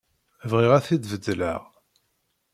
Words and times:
Bɣiɣ 0.49 0.71
ad 0.73 0.83
t-id-beddleɣ. 0.85 1.61